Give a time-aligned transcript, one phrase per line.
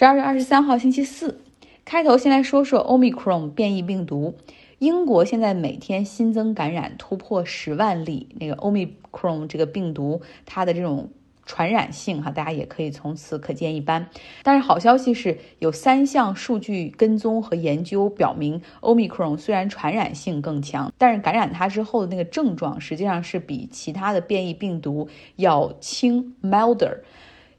[0.00, 1.42] 十二月二十三号星期四，
[1.84, 4.34] 开头先来说说 Omicron 变异病毒。
[4.78, 11.10] 英国现在每天新增感染突破十万例，那个 Omicron 这个病毒它的这种
[11.44, 14.08] 传染性哈，大家也可以从此可见一斑。
[14.42, 27.00] 但是好消息是有三项数据跟踪和研究表明，Omicron 虽然传染性更强，但是感染它之后的那个症状实际上是比其他的变异病毒要轻 （milder）。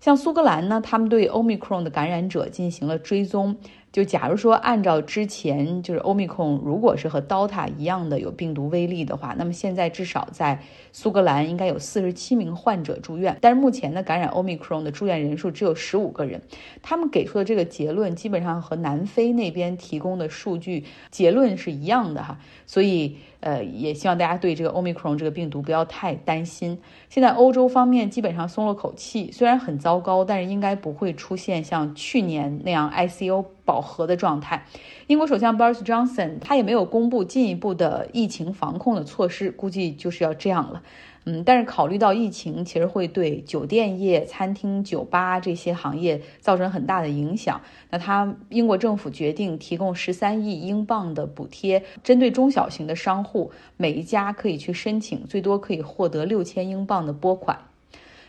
[0.01, 3.55] 像苏格兰呢，他们对 Omicron 的感染者进行了追踪。
[3.91, 13.37] 就假如说按照之前就是 Omicron，如果是和 Delta 一样的有病毒威力的话，那么现在至少在苏格兰应该有四十七名患者住院。
[13.41, 16.41] 但是目前呢，感染 Omicron 的住院人数只有十五个人。
[16.81, 22.39] 他们给出的这个结论基本上和南非那边提供的数据结论是一样的哈。
[22.65, 26.79] 所以呃，也希望大家对这个欧米 n 这个病毒不要太担心。
[27.09, 33.45] 现在欧洲方面基本上松了口气，虽然很糟糕，但是应该不会出现像去年那样 ICU。
[33.63, 34.65] 饱和的状态，
[35.07, 40.81] 英国首相 Boris Johnson 他也没有公布进一步的疫情防控的措施，估计就是要这样了。
[41.25, 57.59] 嗯，但是考虑到疫情其实会对酒店业、餐厅、酒吧这些行业造成很大的影响，那他英国政府决定提供十三亿英镑的补贴，针对中小型的商户，每一家可以去申请，最多可以获得六千英镑的拨款。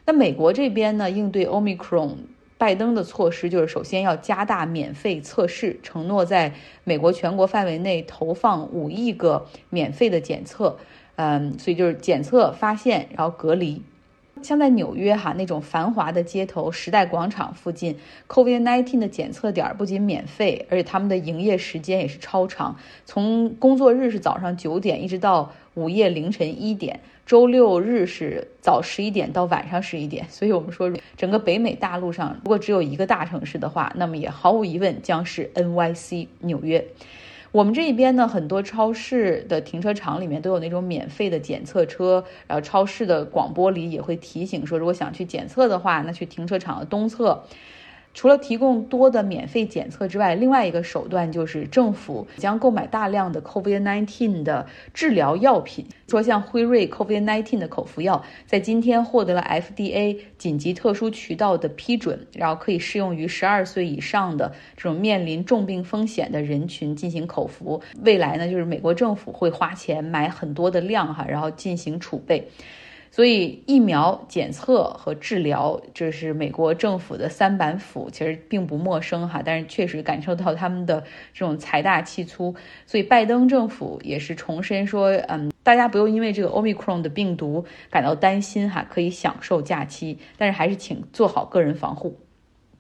[0.05, 2.17] 那美国这边呢，应对 Omicron。
[2.59, 10.79] 拜登的措施就是，首先要加大免费测试，承诺在美国全国范围内投放五亿个免费的检测，
[11.25, 13.81] 嗯，所以就是检测、发现，然后隔离。
[14.43, 30.27] 像在纽约哈那种繁华的街头，时代广场附近，COVID-19 的检测点不仅免费，而且他们的营业时间也是超长，从工作日是早上九点一直到午夜凌晨一点，周六日是早十一点到晚上十一点。
[30.29, 36.85] 所以我们说，整个北美大陆上如果只有一个大城市的话，那么也毫无疑问将是 NYC 纽约。
[37.53, 47.45] 我们这一边呢，很多超市的停车场里面都有那种免费的检测车，然后超市的广播里也会提醒说，如果想去检测的话，那去停车场的东侧。
[48.15, 55.87] 除了提供多的免费检测之外，另外一个手段就是政府将购买大量的 COVID-19 的治疗药品。
[56.09, 67.83] 说像辉瑞 COVID-19 的口服药，在今天获得了 FDA 紧急特殊渠道的批准，然后可以适用于十二岁以上的这种面临重病风险的人群进行口服。
[68.03, 72.47] 未来呢，就是美国政府会花钱买很多的量哈，然后进行储备。
[73.15, 79.43] 所以，疫苗检测和治疗，这是美国政府的三板斧，其实并不陌生哈。
[79.45, 81.03] 但是，确实感受到他们的
[81.35, 82.55] 这种财大气粗。
[82.87, 92.19] 所以，拜登政府也是重申说，嗯，大家不用因为这个 Omicron 的病毒感到担心哈，可以享受假期，但是还是请做好个人防护。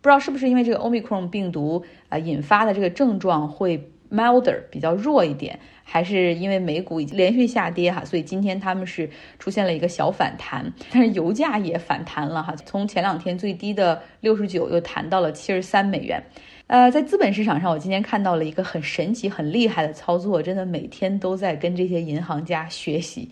[0.00, 3.91] 不知道是不是因为这个 Omicron 病毒啊引发的这个症状会。
[4.12, 9.09] Milder 比较弱一点，还是因为美股已经连续下跌哈，所以今天他们是
[9.39, 16.23] 出现了一个小反弹， 但是油价也反弹了哈，从前两天最低的六十九又弹到了七十三美元。
[16.67, 23.29] 呃，在资本市场上，我今天看到了一个很神奇、很厉害的操作，真的每天都在跟这些银行家学习。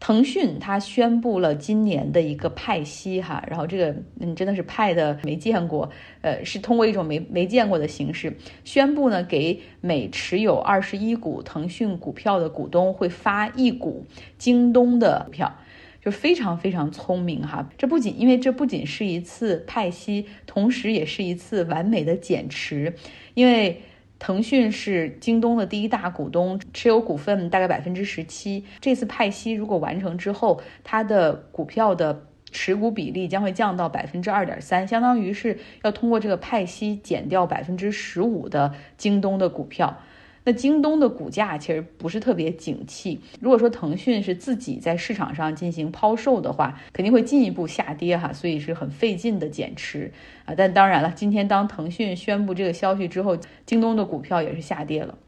[0.00, 14.06] 腾讯它宣布了今年的一个派息哈，然后这个嗯真的是派的没见过，呃是通过一种没没见过的形式宣布呢，给每持有二十一股腾讯股票的股东会发一股
[14.38, 15.58] 京东的股票，
[16.00, 17.68] 就非常非常聪明哈。
[17.76, 22.94] 这不仅因为这不仅是一次派息，同时也是一次完美的减持，
[23.34, 23.82] 因为。
[24.18, 28.64] 腾讯是京东的第一大股东，持有股份大概百分之十七。
[28.80, 39.98] 这次派息如果完成之后，它的股票的持股比例将会降到百分之二点三，相当于是要通过这个派息减掉百分之十五的京东的股票。
[40.48, 43.20] 那京东的股价其实不是特别景气。
[43.38, 50.10] 如果说腾讯是自己在市场上进行抛售的话，肯定会进一步下跌哈，所以是很费劲的减持
[50.46, 50.54] 啊。
[50.56, 53.36] 但当然了，今天当腾讯宣布这个消息之后，
[53.66, 55.18] 京东的股票也是下跌了。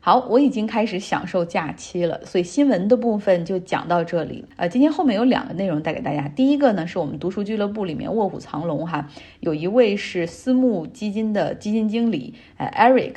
[0.00, 4.44] 好，我已经开始享受假期了，所以新闻的部分就讲到这里。
[4.56, 6.28] 呃，今天后面有两个内容带给大家。
[6.28, 9.08] 第一个呢，是我们读书俱乐部里面卧虎藏龙哈，
[9.40, 13.14] 有一位是私募基金的基金经理，呃，Eric。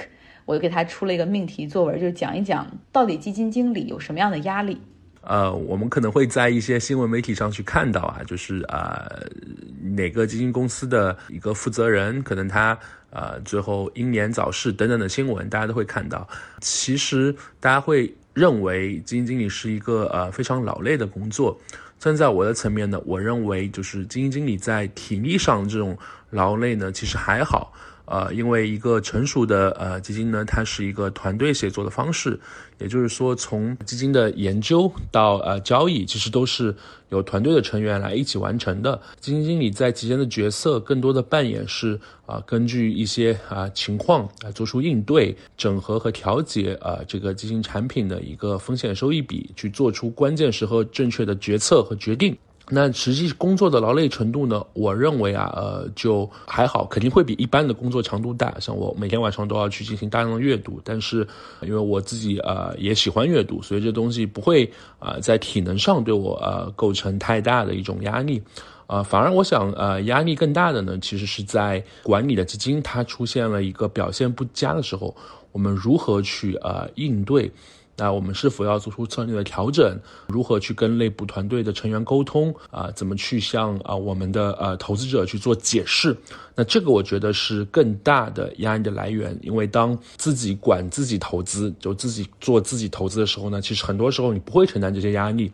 [0.48, 4.82] 我就给他出了一个命题作文，就是讲一讲到底基金经理有什么样的压力。
[5.22, 9.28] 呃，我们可能会在一些新闻媒体上去看到啊，就是呃
[9.94, 12.80] 哪个基金公司的一个负责人，可能他
[13.10, 16.26] 呃最后英年早逝等等的新闻，大家都会看到。
[16.62, 21.60] 其实大家会认为基金经理是一个呃非常劳累的工作。
[22.00, 25.98] 站在我的层面呢，我认为就是基金经理在体力上这种
[26.30, 27.74] 劳累呢，其实还好。
[28.08, 32.40] 呃，因为一个成熟的呃基金呢，它是一个团队协作的方式，
[32.80, 36.74] 也就是说，从基金的研究到呃交易，其实都是
[37.10, 38.98] 由团队的成员来一起完成的。
[39.20, 52.38] 基金经理在其间的角色，更多的扮演是啊，根据一些啊情况来做出应对、整合和调节啊这个基金产品的一个风险收益比，去做出关键时候正确的决策和决定。
[52.70, 54.62] 那实际工作的劳累程度呢？
[54.74, 58.54] 我认为啊，呃，就还好，肯定会比一般的工作强度大。
[58.60, 61.26] 像我每天晚上都要去进行大量的阅读，但是
[61.62, 64.70] 因为我自己呃也喜欢阅读，所以这东西不会
[65.00, 68.44] 啊在体能上对我呃构成太大的一种压力，
[68.86, 75.16] 啊，反而我想呃压力更大的呢，其实是在管理的基金它出现了一个表现不佳的时候，
[75.54, 77.50] 我们如何去呃应对。
[78.00, 80.00] 那我们是否要做出策略的调整？
[80.28, 82.54] 如何去跟内部团队的成员沟通？
[82.70, 86.16] 啊，怎么去向啊我们的呃投资者去做解释？
[86.56, 95.52] 那这个我觉得是更大的压力的来源，因为当自己管自己投资，就自己做自己投资的时候呢，其实很多时候你不会承担这些压力，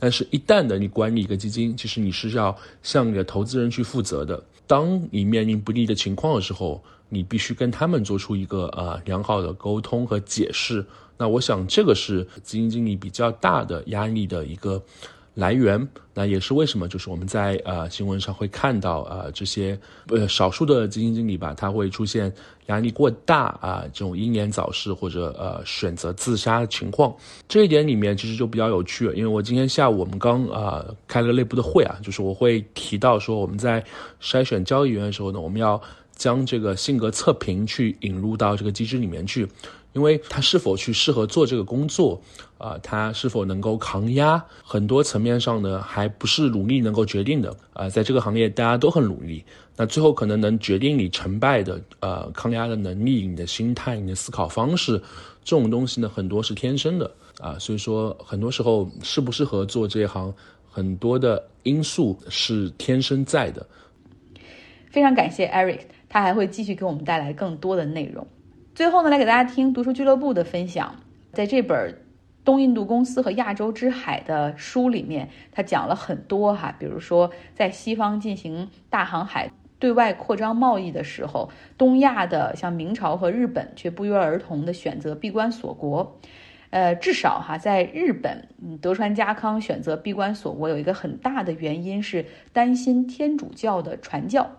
[0.00, 4.42] 但是一旦的你管理一个基金，其实你是要向你的投资人去负责的。
[4.66, 10.84] 当你面临不利的情况的时候，你必须跟他们做出一个呃良好的沟通和解释。
[11.16, 14.82] 那我想，这个是基金经理比较大的压力的一个
[15.34, 15.88] 来源。
[16.16, 19.76] 那也是为什么，就是我们在呃新闻上会看到啊这些
[20.08, 22.32] 呃少数的基金经理吧，他会出现
[22.66, 27.12] 压力过大啊这种英年早逝或者呃选择自杀的情况。
[27.48, 33.84] 这一点里面其实就比较有趣，因为我今天下午我们刚啊开了内部的会啊，就是我会提到说我们在
[34.22, 35.82] 筛选交易员的时候呢，我们要
[36.14, 39.48] 将这个性格测评去引入到这个机制里面去。
[39.94, 42.20] 因为他是否去适合做这个工作，
[42.58, 47.56] 啊，他是否能够抗压，很多层面上呢，还不是努力能够决定的。
[47.72, 49.42] 啊，在这个行业，大家都很努力，
[49.76, 55.00] 那最后可能能决定你成败的，呃，抗压的能力、你的心态、你的思考方式，
[55.42, 57.10] 这种东西呢，很多是天生的。
[57.40, 60.32] 啊，所以说，很多时候适不适合做这一行，
[60.70, 63.66] 很多的因素是天生在的。
[64.88, 68.24] 非常感谢 Eric，他还会继续给我们带来更多的内容。
[68.74, 70.96] 最后呢，来给大家听读书俱乐部的分享。
[71.32, 71.92] 在这本
[72.44, 79.48] 《东印度公司和亚洲之海》的书里面，他讲了很多哈，比如说在西方进行大航海、
[79.78, 81.48] 对外扩张贸易的时候，
[81.78, 86.18] 东亚的像明朝和日本却不约而同的选择闭关锁国。
[86.70, 88.48] 呃，至少哈，在日本，
[88.82, 94.50] 德川家康选择闭关锁国有一个很大的原因是担心天主教的传教。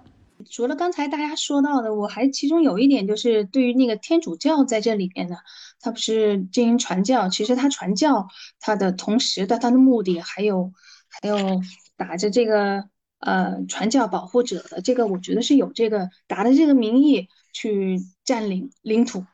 [0.49, 5.37] 除了刚才大家说到的，我还其中有一点就是对于那个天主教在这里面呢，
[5.79, 8.27] 他不是进行传教，其实他传教
[8.59, 10.71] 他的同时的他的目的还有
[11.09, 11.61] 还有
[11.95, 12.89] 打着这个
[13.19, 19.25] 呃传教保护者的这个，我觉得是有这个打着这个名义去占领领土。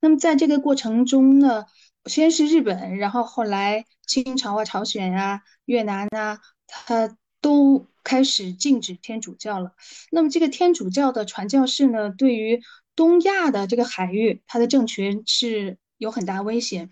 [0.00, 1.66] 那么在这个过程中呢，
[2.06, 7.86] 先是日本，然后后来清朝啊、朝鲜啊、越南啊，他都。
[8.08, 9.74] 开始禁止天主教了。
[10.10, 12.62] 那么这个天主教的传教士呢，对于
[12.96, 16.88] 东亚的这个海域，它的政权是有很大危险。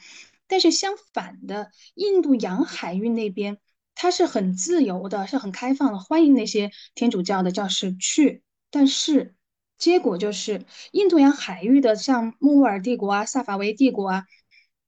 [0.46, 3.56] 但是相反的，印度洋海域那边，
[3.94, 8.42] 它是很自由的，是很开放的，欢迎那些天主教的教士去。
[8.70, 9.34] 但是
[9.78, 14.24] 结果就是，印度洋海域的像莫卧儿帝国啊、萨法维帝国啊，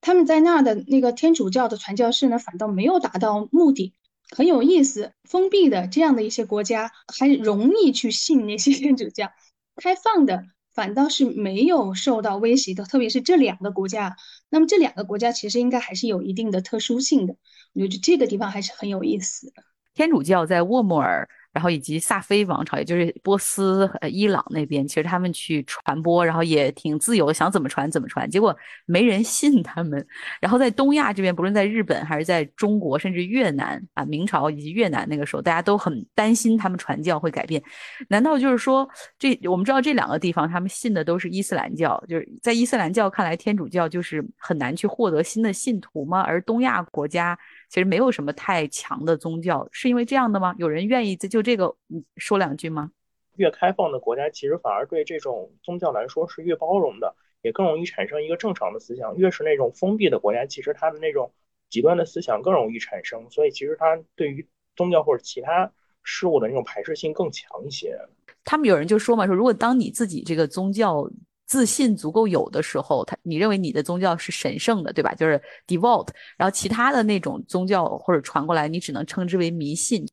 [0.03, 3.95] 他们在那儿的那个天主教的传教士呢，反倒没有达到目的。
[4.37, 9.31] 很有意思，封闭的这样的一些国家还容易去信那些天主教，
[9.77, 10.45] 开放的
[10.75, 12.85] 反倒是没有受到威胁的。
[12.85, 14.17] 特别是这两个国家，
[14.51, 17.37] 那么这两个国家其实应该还是有一定的特殊性的。
[17.75, 19.63] 我觉得这个地方还是很有意思的。
[19.95, 21.29] 天主教在沃莫尔。
[21.53, 30.07] 然后以及萨菲王朝，也就是波斯、呃伊朗那边，其实他们去传播，然后也挺自由，想怎么传怎么传，结果没人信他们。
[30.41, 37.63] 然后在东亚这边，不论在日本还是在中国，甚至越南啊，明朝以及越南那个时候，大家都很担心他们传教会改变。
[38.09, 38.89] 难道就是说，
[39.19, 46.21] 这我们知道这两个地方他们信的都是伊斯兰教，就是在伊斯兰教看来，天主教就是很难去获得新的信徒吗？
[46.21, 47.39] 而东亚国家。
[47.69, 50.55] 其实没有什么太强的宗教，是因为这样的吗？
[50.59, 51.77] 有人愿意就这个
[52.17, 52.91] 说两句吗？
[53.37, 59.17] 越开放的国家，其实反而对这种宗教来说是越包容的，也更容易产生一个正常的思想。
[59.17, 61.33] 越是那种封闭的国家，其实它的那种
[61.69, 63.31] 极端的思想更容易产生。
[63.31, 65.71] 所以，其实它对于宗教或者其他
[66.03, 67.99] 事物的那种排斥性更强一些。
[68.45, 71.09] 他们有人就说嘛，说如果当你自己这个宗教。
[71.49, 75.15] 自信足够有的时候，他你认为你的宗教是神圣的，对吧？
[75.15, 80.07] 就是 devout，然后其他的那种宗教或者传过来，你只能称之为迷信。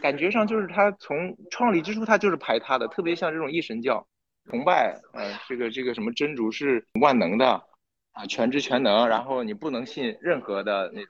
[0.00, 4.06] 感觉上就是他从创立之初，他就是排他的，特别像这种一神教，
[4.48, 7.62] 崇拜，呃，这个这个什么真主是万能的
[8.12, 11.08] 啊，全知全能，然后你不能信任何的那种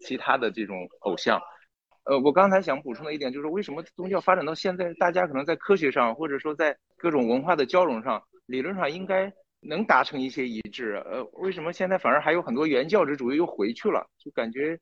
[0.00, 1.40] 其他的这种偶像。
[2.04, 14.06] 呃，我刚才想补充的一点就是，为什么宗教发展到现在，大家可能在科学上或者说在各种文化的交融上，理论上应该能达成一些一致，呃，为什么现在反而还有很多原教旨主义又回去了？
[14.18, 14.78] 就感觉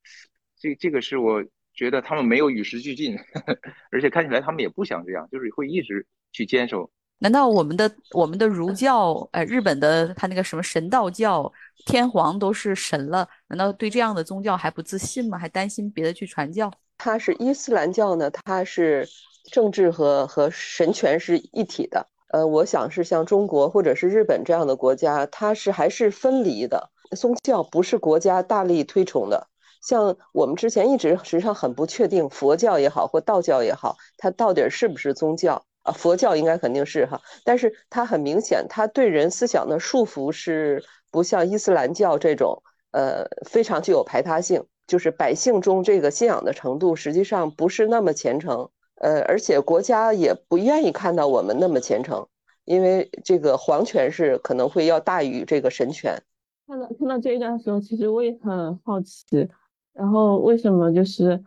[0.58, 1.42] 这这个是我
[1.72, 3.58] 觉得他们没有与时俱进呵呵，
[3.90, 6.90] 而且看起来他们也不想这样，就是会一直去坚守。
[7.18, 11.50] 难道我们的我们的儒教，呃，日本的他那个什么神道教，
[11.86, 13.26] 天皇都是神了？
[13.48, 15.38] 难道对这样的宗教还不自信吗？
[15.38, 16.70] 还担心别的去传教？
[16.98, 19.08] 它是伊斯兰教呢，它是
[19.50, 22.06] 政治和和神权是一体的。
[22.34, 26.90] 呃，我想是像中国或者是日本这样的国家，它是还是分离的。
[27.16, 29.46] 宗教不是国家大力推崇的。
[29.80, 35.92] 像我们之前一直实际上很不确定，佛教也好或道教也好，它到底是不是宗教啊？
[35.92, 42.60] 佛教应该肯定是哈，但是它很明显，它对人思想的束缚是不像伊斯兰教这种，
[42.90, 44.64] 呃，非常具有排他性。
[44.88, 48.68] 就是百姓中这个信仰的程度，实际上不是那么虔诚，
[49.04, 52.26] 呃，而且国家也不愿意看到我们那么虔诚，
[52.64, 56.18] 因为这个皇权是可能会要大于这个神权。
[56.66, 59.48] 看到看到这一段的时候，其实我也很好奇，
[59.92, 61.44] 然后为什么就是，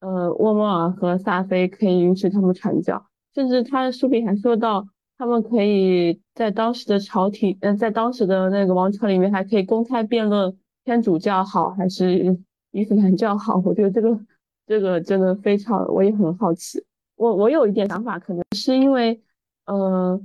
[0.00, 4.86] 呃，沃莫尔和萨菲可以允许他们传教，甚至他的书里还说到，
[5.16, 12.38] 他们可以在当时的朝廷，呃，在当时的那个王朝里面，还可以公开辩论天主教好还是。
[12.70, 14.20] 伊斯兰教好，我觉得这个
[14.66, 16.84] 这个真的非常，我也很好奇。
[17.18, 19.20] 我我有一点想法，可能是因为，
[19.66, 20.18] 呃，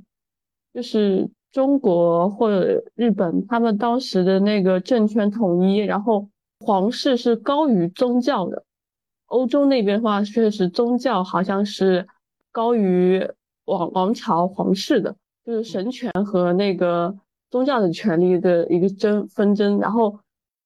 [0.73, 8.63] 就是中国或者日本，他们当时的那个政权统一，然后皇室是高于宗教的。
[9.25, 12.07] 欧洲那边的话，确实宗教好像是
[12.51, 13.27] 高于
[13.65, 17.13] 王王朝皇室的，就是神权和那个
[17.50, 20.19] 宗教的权利的一个争纷争，然后。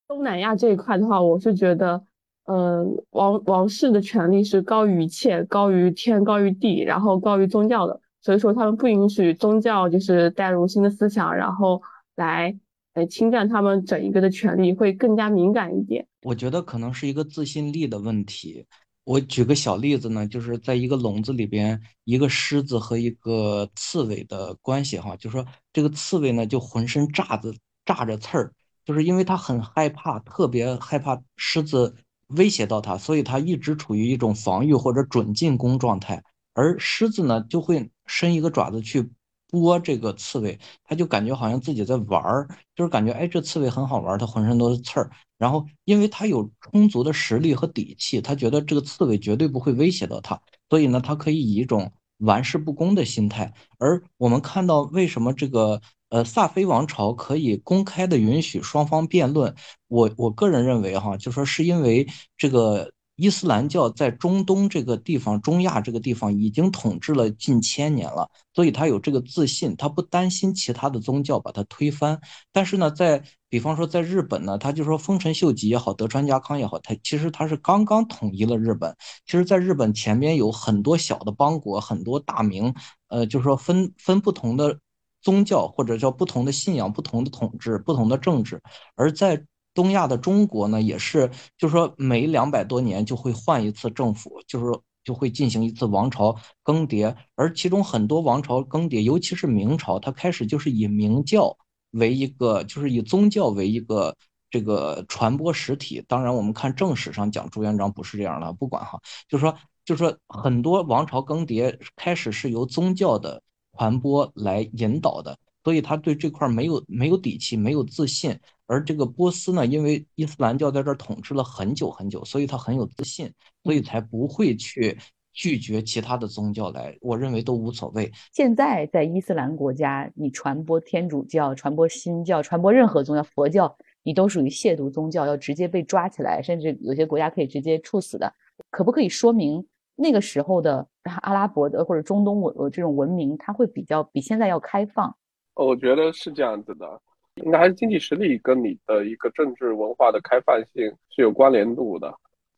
[0.09, 2.01] 东南亚这一块的话，我是觉得，
[2.47, 11.81] 嗯，王王室的权利是高于一切，高于天，高于地，然后高于宗教的，所以说他们不允许宗教就是带入新的思想，然后
[12.15, 12.57] 来
[12.93, 16.07] 来侵占他们整一个的权利，会更加敏感一点。
[16.21, 18.65] 我觉得可能是一个自信力的问题。
[19.03, 28.53] 我举个小例子呢，就是在一个笼子里边，一个狮子和一个刺猬的关系哈，就说这个刺猬呢就浑身炸着炸着刺儿。
[28.85, 31.93] 就是因为他很害怕，特别害怕狮子
[32.27, 36.21] 威胁到它，所以它一直处于一种防御或者准进攻状态。
[36.53, 39.09] 而狮子呢，就会伸一个爪子去
[39.49, 45.09] 拨这个刺猬，它就感觉好像自己在玩儿，就是感觉哎，这刺猬很好玩，它浑身都是刺儿。
[45.37, 53.53] 然后，因为它有充足的实力和底气，它觉得这个刺猬绝对不会威胁到它，所以呢，它可以以一种玩世不恭的心态。
[53.77, 55.81] 而我们看到，为什么这个？
[56.09, 59.53] 呃，萨菲王朝可以公开的允许双方辩论。
[59.87, 72.17] 我我个人认为，哈，就说是因为这个伊斯兰教在中东这个地方、中亚这个地方已经统治了近千年了，所以他有这个自信，他不担心其他的宗教把他推翻。
[72.53, 78.95] 但是呢，在比方说在日本呢，他就说丰臣秀吉也好，德川家康也好，他其实他是刚刚统一了日本。
[79.25, 82.73] 其实，在日本前边有很多小的邦国，很多大名，
[83.09, 84.79] 呃，就是说分分不同的。
[85.27, 88.61] 宗教或者叫不同的信仰、不同的统治、不同的政治，
[88.95, 89.43] 而在
[89.73, 94.65] 东亚的中国呢，也是，就是说每两百多年就会换一次政府，就是
[95.03, 101.53] 就会进行一次王朝更迭，而其中很多王朝更迭，尤其是明朝，它开始就是以明教
[101.91, 104.15] 为一个，就是以宗教为一个
[104.49, 106.01] 这个传播实体。
[106.07, 109.53] 当然，我们看正史上讲朱元璋不是这样的，不管哈，就是说，
[109.83, 113.43] 就是说很多王朝更迭开始是由宗教的。
[113.77, 118.37] 传播来引导的，所以他对这块没有没有底气，没有自信。
[118.65, 123.31] 而这个波斯呢，因为伊斯兰教在这儿统治了很久很久，所以他很有自信，
[123.63, 124.97] 所以才不会去
[125.31, 126.97] 拒绝其他的宗教来。
[126.99, 128.11] 我认为都无所谓。
[128.33, 138.33] 现在在伊斯兰国家，你传播天主教、传播新教、传播任何宗教，佛教，你都属于亵渎宗教，要直接被抓起来，甚至有些国家可以直接处死的。
[138.69, 139.65] 可不可以说明？
[139.99, 140.87] 那个时候的
[141.23, 145.13] 阿拉伯的或者中东文这种文明，它会比较比现在要开放。
[145.55, 147.01] 我觉得是这样子的，
[147.43, 152.13] 应该还是经济实力跟你的一个政治文化的开放性是有关联度的。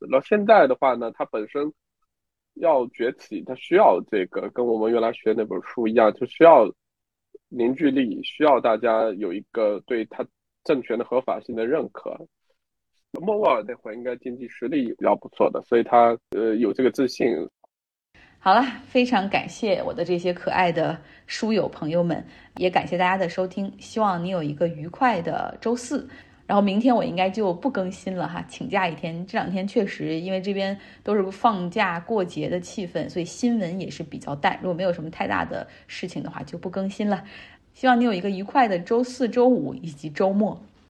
[0.10, 1.72] 那现在的话呢，它本身
[2.56, 6.70] 要崛起，它需要这个跟我们原来学那本书一样，就需要
[7.48, 10.26] 凝聚力，需要大家有一个对它
[10.66, 12.28] 政权的合法性的认可。
[13.22, 17.28] 莫沃尔那会应该经济实力比较不错的，所以他呃有这个自信。
[18.38, 20.98] 好了，非常感谢我的这些可爱的
[21.28, 22.24] 书友朋友们，
[22.58, 23.72] 也感谢大家的收听。
[23.80, 26.08] 希望你有一个愉快的周四。
[26.48, 29.24] 然后明天我应该就不更新了哈，请假一天。
[29.28, 34.58] 这两天确实因为这边都是放假过节的气氛，所以新闻也是比较淡。
[34.60, 37.24] 如果没有什么太大的事情的话，就不更新了。
[37.76, 40.60] 希望你有一个愉快的周四周五以及周末。